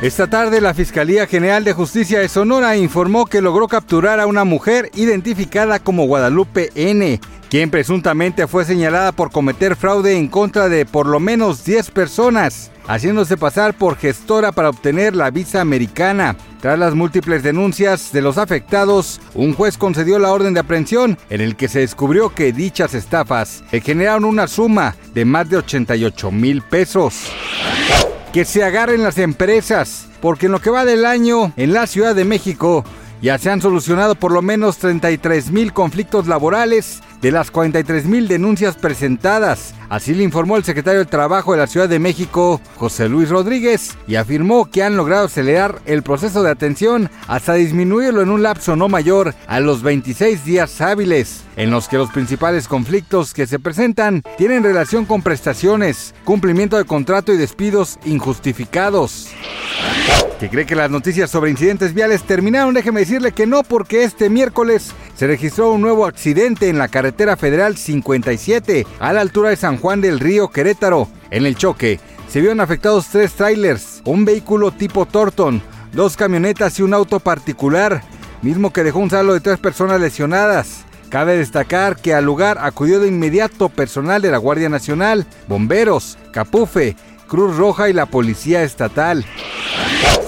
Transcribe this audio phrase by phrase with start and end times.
[0.00, 4.44] Esta tarde la Fiscalía General de Justicia de Sonora informó que logró capturar a una
[4.44, 7.18] mujer identificada como Guadalupe N.,
[7.50, 12.70] quien presuntamente fue señalada por cometer fraude en contra de por lo menos 10 personas,
[12.86, 16.36] haciéndose pasar por gestora para obtener la visa americana.
[16.60, 21.40] Tras las múltiples denuncias de los afectados, un juez concedió la orden de aprehensión en
[21.40, 26.62] el que se descubrió que dichas estafas generaron una suma de más de 88 mil
[26.62, 27.32] pesos
[28.32, 32.14] que se agarren las empresas, porque en lo que va del año en la Ciudad
[32.14, 32.84] de México
[33.22, 38.28] ya se han solucionado por lo menos 33 mil conflictos laborales de las 43 mil
[38.28, 39.74] denuncias presentadas.
[39.88, 43.96] Así le informó el secretario del Trabajo de la Ciudad de México, José Luis Rodríguez,
[44.06, 48.76] y afirmó que han logrado acelerar el proceso de atención hasta disminuirlo en un lapso
[48.76, 53.58] no mayor a los 26 días hábiles, en los que los principales conflictos que se
[53.58, 59.28] presentan tienen relación con prestaciones, cumplimiento de contrato y despidos injustificados.
[60.38, 62.72] ¿Que cree que las noticias sobre incidentes viales terminaron?
[62.72, 67.36] Déjeme decirle que no, porque este miércoles se registró un nuevo accidente en la carretera
[67.36, 71.08] federal 57 a la altura de San Juan del Río Querétaro.
[71.32, 71.98] En el choque
[72.28, 75.60] se vieron afectados tres trailers, un vehículo tipo Torton,
[75.92, 78.02] dos camionetas y un auto particular,
[78.40, 80.84] mismo que dejó un saldo de tres personas lesionadas.
[81.08, 86.94] Cabe destacar que al lugar acudió de inmediato personal de la Guardia Nacional, bomberos, Capufe,
[87.26, 89.24] Cruz Roja y la Policía Estatal.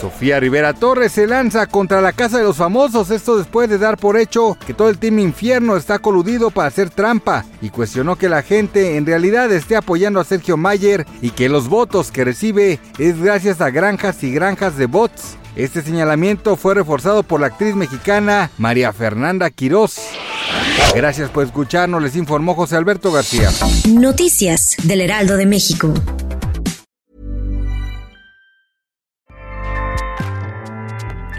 [0.00, 3.98] Sofía Rivera Torres se lanza contra la Casa de los Famosos, esto después de dar
[3.98, 8.30] por hecho que todo el Team Infierno está coludido para hacer trampa y cuestionó que
[8.30, 12.80] la gente en realidad esté apoyando a Sergio Mayer y que los votos que recibe
[12.98, 15.36] es gracias a granjas y granjas de bots.
[15.54, 19.98] Este señalamiento fue reforzado por la actriz mexicana María Fernanda Quirós.
[20.94, 23.50] Gracias por escucharnos, les informó José Alberto García.
[23.88, 25.92] Noticias del Heraldo de México.